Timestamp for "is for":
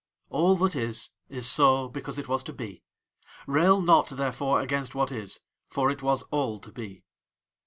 5.11-5.91